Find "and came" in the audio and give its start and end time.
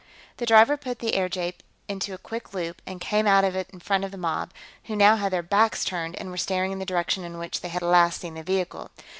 2.87-3.27